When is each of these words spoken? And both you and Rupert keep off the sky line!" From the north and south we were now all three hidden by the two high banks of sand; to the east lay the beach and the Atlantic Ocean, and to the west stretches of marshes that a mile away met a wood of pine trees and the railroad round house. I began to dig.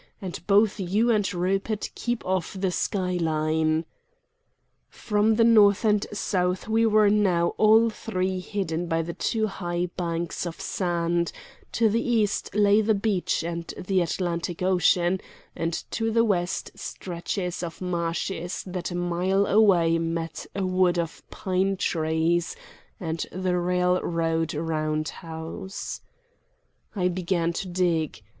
And 0.19 0.39
both 0.47 0.79
you 0.79 1.11
and 1.11 1.31
Rupert 1.31 1.91
keep 1.93 2.25
off 2.25 2.59
the 2.59 2.71
sky 2.71 3.17
line!" 3.17 3.85
From 4.89 5.35
the 5.35 5.43
north 5.43 5.85
and 5.85 6.07
south 6.11 6.67
we 6.67 6.87
were 6.87 7.11
now 7.11 7.49
all 7.49 7.91
three 7.91 8.39
hidden 8.39 8.87
by 8.87 9.03
the 9.03 9.13
two 9.13 9.45
high 9.45 9.91
banks 9.95 10.47
of 10.47 10.59
sand; 10.59 11.31
to 11.73 11.87
the 11.87 12.01
east 12.01 12.55
lay 12.55 12.81
the 12.81 12.95
beach 12.95 13.43
and 13.43 13.71
the 13.77 14.01
Atlantic 14.01 14.63
Ocean, 14.63 15.21
and 15.55 15.73
to 15.91 16.09
the 16.09 16.23
west 16.25 16.71
stretches 16.73 17.61
of 17.61 17.79
marshes 17.79 18.63
that 18.65 18.89
a 18.89 18.95
mile 18.95 19.45
away 19.45 19.99
met 19.99 20.47
a 20.55 20.65
wood 20.65 20.97
of 20.97 21.21
pine 21.29 21.77
trees 21.77 22.55
and 22.99 23.27
the 23.31 23.55
railroad 23.55 24.55
round 24.55 25.09
house. 25.09 26.01
I 26.95 27.07
began 27.07 27.53
to 27.53 27.67
dig. 27.67 28.23